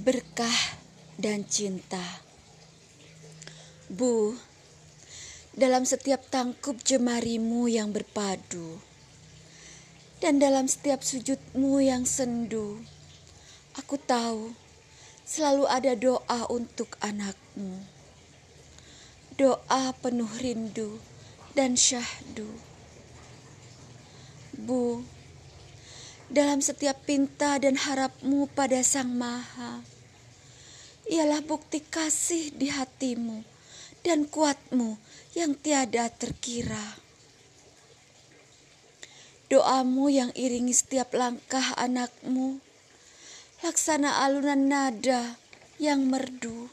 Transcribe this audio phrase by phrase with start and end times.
[0.00, 0.80] berkah
[1.20, 2.24] dan cinta.
[3.92, 4.32] Bu,
[5.52, 8.80] dalam setiap tangkup jemarimu yang berpadu,
[10.24, 12.80] dan dalam setiap sujudmu yang sendu,
[13.76, 14.56] aku tahu
[15.28, 17.84] selalu ada doa untuk anakmu.
[19.36, 20.96] Doa penuh rindu
[21.52, 22.48] dan syahdu.
[24.56, 25.04] Bu,
[26.30, 29.82] dalam setiap pinta dan harapmu pada Sang Maha.
[31.10, 33.42] Ialah bukti kasih di hatimu
[34.06, 34.94] dan kuatmu
[35.34, 37.02] yang tiada terkira.
[39.50, 42.62] Doamu yang iringi setiap langkah anakmu,
[43.66, 45.34] laksana alunan nada
[45.82, 46.70] yang merdu.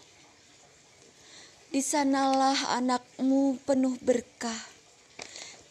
[1.74, 4.62] Di sanalah anakmu penuh berkah,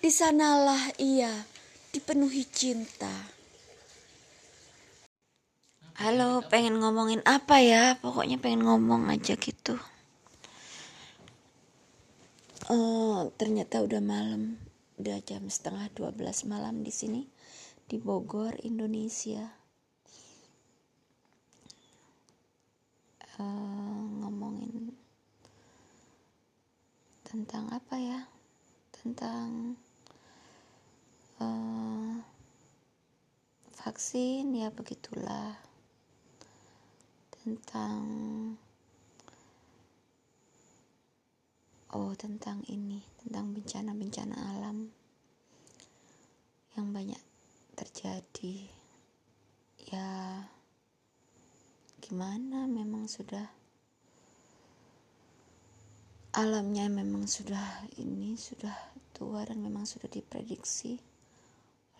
[0.02, 1.46] di sanalah ia
[1.94, 3.35] dipenuhi cinta.
[5.96, 7.96] Halo, pengen ngomongin apa ya?
[7.96, 9.80] Pokoknya pengen ngomong aja gitu.
[12.68, 14.60] Oh, ternyata udah malam.
[15.00, 17.24] Udah jam setengah 12 malam di sini
[17.88, 19.48] di Bogor, Indonesia.
[23.40, 24.92] Uh, ngomongin
[27.24, 28.20] tentang apa ya?
[28.92, 29.80] Tentang
[31.40, 32.20] uh,
[33.72, 35.56] vaksin ya begitulah
[37.46, 38.02] tentang
[41.94, 44.90] oh tentang ini tentang bencana-bencana alam
[46.74, 47.22] yang banyak
[47.78, 48.66] terjadi.
[49.86, 50.42] Ya
[52.02, 52.66] gimana?
[52.66, 53.46] Memang sudah
[56.34, 58.74] alamnya memang sudah ini sudah
[59.14, 60.98] tua dan memang sudah diprediksi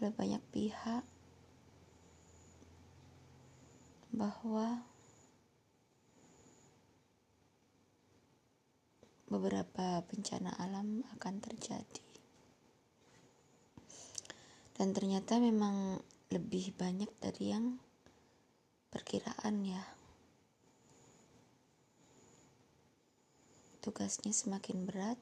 [0.03, 1.07] oleh banyak pihak
[4.11, 4.96] bahwa
[9.27, 12.07] beberapa bencana alam akan terjadi.
[14.77, 15.99] Dan ternyata memang
[16.31, 17.81] lebih banyak dari yang
[18.93, 19.83] perkiraan ya.
[23.83, 25.19] Tugasnya semakin berat.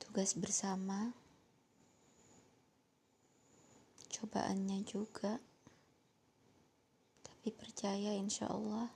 [0.00, 1.12] Tugas bersama.
[4.08, 5.42] Cobaannya juga.
[7.26, 8.88] Tapi percaya insya Allah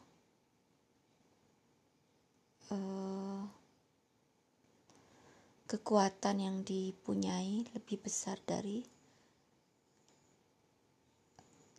[2.73, 3.43] uh,
[5.72, 8.84] kekuatan yang dipunyai lebih besar dari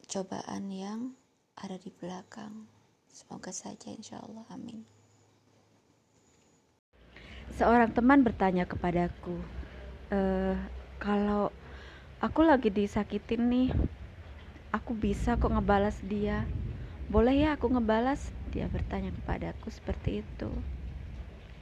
[0.10, 1.14] cobaan yang
[1.54, 2.66] ada di belakang.
[3.06, 4.82] Semoga saja insya Allah amin.
[7.54, 9.38] Seorang teman bertanya kepadaku,
[10.10, 10.20] e,
[10.98, 11.54] kalau
[12.18, 13.70] aku lagi disakitin nih,
[14.74, 16.50] aku bisa kok ngebalas dia.
[17.14, 18.34] Boleh ya aku ngebalas?
[18.50, 20.50] Dia bertanya kepadaku seperti itu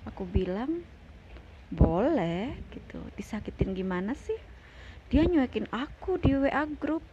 [0.05, 0.81] aku bilang
[1.71, 2.99] boleh gitu.
[3.15, 4.37] Disakitin gimana sih?
[5.07, 7.03] Dia nyuekin aku di WA grup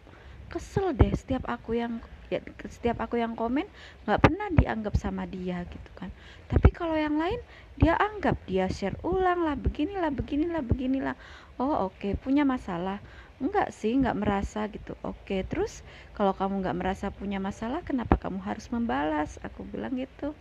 [0.50, 2.00] kesel deh setiap aku yang
[2.32, 3.68] ya, setiap aku yang komen
[4.04, 6.10] nggak pernah dianggap sama dia gitu kan.
[6.50, 7.38] Tapi kalau yang lain
[7.78, 11.16] dia anggap dia share ulang lah beginilah beginilah beginilah.
[11.60, 12.12] Oh oke okay.
[12.18, 12.98] punya masalah.
[13.38, 14.98] Enggak sih nggak merasa gitu.
[15.06, 15.86] Oke terus
[16.18, 19.38] kalau kamu nggak merasa punya masalah kenapa kamu harus membalas?
[19.46, 20.34] Aku bilang gitu.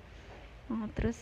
[0.67, 1.16] Oh, terus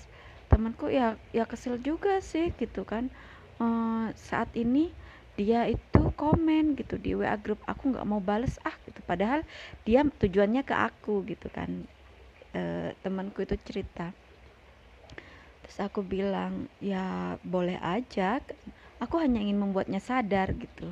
[0.56, 3.12] temanku ya ya kesel juga sih gitu kan.
[3.60, 4.96] Uh, saat ini
[5.36, 9.04] dia itu komen gitu di WA grup aku nggak mau bales ah gitu.
[9.04, 9.44] Padahal
[9.84, 11.84] dia tujuannya ke aku gitu kan.
[12.56, 14.16] Uh, temanku itu cerita.
[15.68, 18.40] Terus aku bilang ya boleh aja
[19.04, 20.88] aku hanya ingin membuatnya sadar gitu.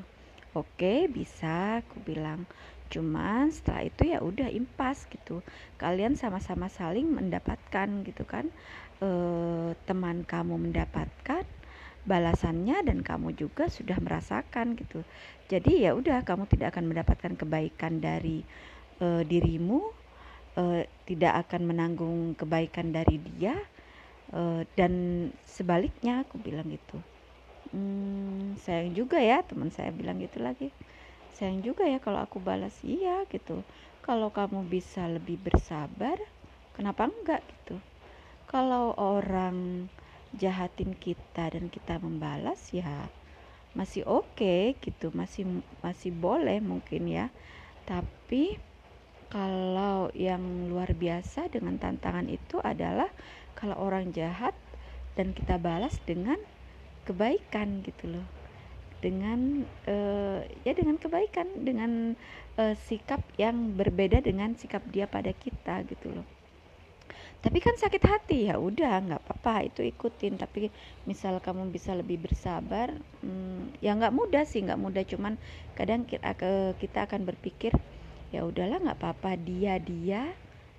[0.51, 2.43] Oke bisa aku bilang.
[2.91, 5.39] Cuman setelah itu ya udah impas gitu.
[5.79, 8.51] Kalian sama-sama saling mendapatkan gitu kan
[9.01, 11.45] eh, teman kamu mendapatkan
[12.03, 15.07] balasannya dan kamu juga sudah merasakan gitu.
[15.51, 18.43] Jadi ya udah kamu tidak akan mendapatkan kebaikan dari
[19.03, 19.81] eh, dirimu,
[20.59, 23.55] eh, tidak akan menanggung kebaikan dari dia
[24.33, 24.93] eh, dan
[25.45, 26.99] sebaliknya aku bilang gitu.
[27.73, 30.69] Hmm, sayang juga ya teman saya bilang gitu lagi.
[31.35, 33.65] Sayang juga ya kalau aku balas iya gitu.
[34.05, 36.17] Kalau kamu bisa lebih bersabar,
[36.75, 37.79] kenapa enggak gitu?
[38.53, 39.89] Kalau orang
[40.37, 43.09] jahatin kita dan kita membalas ya
[43.73, 47.33] masih oke okay, gitu masih masih boleh mungkin ya.
[47.89, 48.61] Tapi
[49.33, 53.09] kalau yang luar biasa dengan tantangan itu adalah
[53.57, 54.53] kalau orang jahat
[55.17, 56.37] dan kita balas dengan
[57.09, 58.27] kebaikan gitu loh.
[59.01, 62.13] Dengan uh, ya dengan kebaikan dengan
[62.61, 66.42] uh, sikap yang berbeda dengan sikap dia pada kita gitu loh
[67.43, 70.39] tapi kan sakit hati ya udah nggak apa-apa itu ikutin.
[70.39, 70.71] Tapi
[71.03, 75.03] misal kamu bisa lebih bersabar hmm, ya nggak mudah sih nggak mudah.
[75.03, 75.35] Cuman
[75.75, 77.75] kadang kita, akan berpikir
[78.31, 80.31] ya udahlah nggak apa-apa dia dia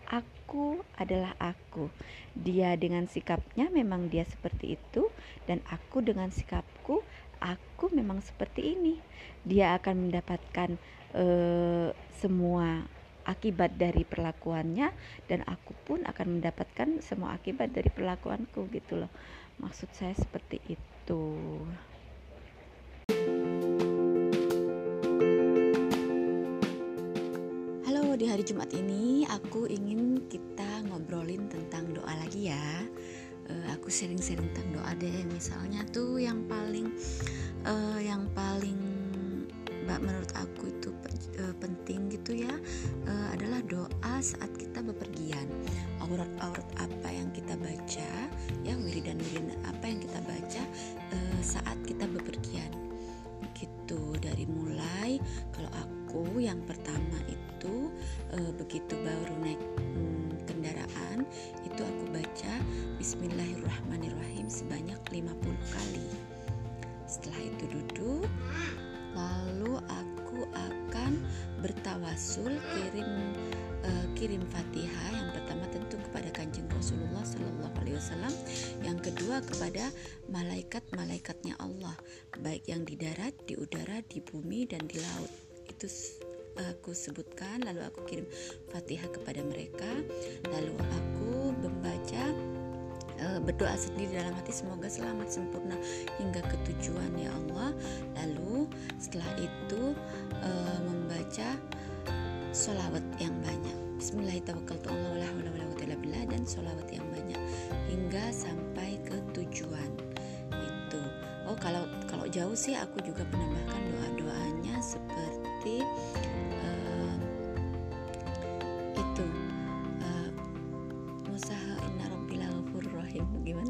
[0.08, 1.92] aku adalah aku.
[2.32, 5.12] Dia dengan sikapnya memang dia seperti itu
[5.44, 7.04] dan aku dengan sikapku
[7.44, 8.96] aku memang seperti ini.
[9.44, 10.80] Dia akan mendapatkan
[11.12, 12.88] uh, semua
[13.24, 14.92] akibat dari perlakuannya
[15.26, 19.12] dan aku pun akan mendapatkan semua akibat dari perlakuanku gitu loh.
[19.60, 21.22] Maksud saya seperti itu.
[27.88, 32.66] Halo di hari Jumat ini aku ingin kita ngobrolin tentang doa lagi ya.
[33.44, 35.22] Uh, aku sering-sering tentang doa deh.
[35.30, 36.90] Misalnya tuh yang paling
[37.64, 38.83] uh, yang paling
[39.84, 40.90] menurut aku itu
[41.40, 42.54] uh, penting gitu ya
[43.04, 45.44] uh, adalah doa saat kita bepergian.
[46.00, 48.10] Aurat-aurat apa yang kita baca
[48.64, 50.62] ya wiridan wiridan apa yang kita baca
[51.12, 52.72] uh, saat kita bepergian.
[53.52, 55.20] Gitu dari mulai
[55.52, 57.92] kalau aku yang pertama itu
[58.60, 61.22] begitu baru naik um, kendaraan
[61.64, 62.54] itu aku baca
[62.98, 65.30] Bismillahirrahmanirrahim sebanyak 50
[65.70, 66.08] kali.
[67.06, 68.26] Setelah itu duduk
[69.14, 71.22] lalu aku akan
[71.62, 73.10] bertawasul kirim
[73.86, 78.34] uh, kirim fatihah yang pertama tentu kepada kanjeng Rasulullah Shallallahu Alaihi Wasallam.
[78.82, 79.84] Yang kedua kepada
[80.28, 81.94] malaikat-malaikatnya Allah
[82.42, 85.30] baik yang di darat di udara di bumi dan di laut.
[85.70, 85.88] Itu
[86.54, 88.26] aku sebutkan lalu aku kirim
[88.70, 89.90] fatihah kepada mereka.
[90.50, 91.93] Lalu aku membaca
[93.24, 95.74] uh, berdoa sendiri dalam hati semoga selamat sempurna
[96.20, 97.72] hingga ke tujuan ya Allah.
[98.20, 98.68] Lalu
[99.00, 99.96] setelah itu
[100.44, 101.56] uh, membaca
[102.52, 103.76] sholawat yang banyak.
[103.98, 105.64] Bismillahirrahmanirrahim
[106.28, 107.40] dan sholawat yang banyak
[107.88, 109.90] hingga sampai ke tujuan.
[110.52, 111.00] Itu.
[111.48, 115.84] Oh kalau kalau jauh sih aku juga menambahkan doa doanya seperti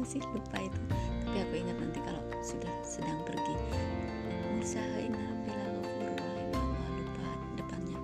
[0.05, 0.79] sih lupa itu.
[1.25, 3.55] Tapi aku ingat nanti kalau sudah sedang pergi.
[5.45, 5.65] Bila
[6.55, 7.99] Allah lupa depannya.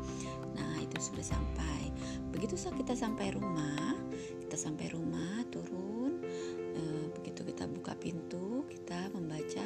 [0.57, 1.94] Nah itu sudah sampai.
[2.33, 4.01] Begitu kita sampai rumah
[4.51, 6.19] kita sampai rumah turun
[6.75, 9.63] e, begitu kita buka pintu kita membaca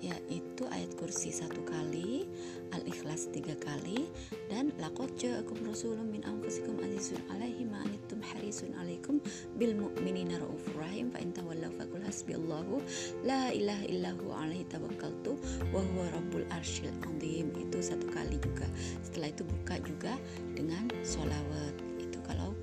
[0.00, 2.24] yaitu ayat kursi satu kali
[2.72, 4.08] al-ikhlas tiga kali
[4.48, 9.22] dan laqad ja'akum rasulun min anfusikum azizun alaihi ma anittum harisun alaikum
[9.56, 12.82] bil mu'minina raufur rahim fa in tawallaw faqul hasbiyallahu
[13.24, 15.38] la ilaha illahu alaihi tawakkaltu
[15.72, 16.92] wa huwa rabbul arsyil
[17.26, 17.52] azim.
[17.58, 18.66] Itu satu kali juga.
[19.04, 20.12] Setelah itu buka juga
[20.54, 21.74] dengan sholawat.
[22.00, 22.54] Itu kalau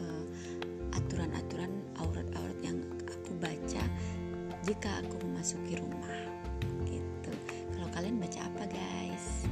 [0.00, 0.24] uh,
[0.96, 3.84] aturan-aturan aurat-aurat yang aku baca
[4.66, 6.10] jika aku memasuki rumah
[7.96, 9.48] Kalian baca apa, guys?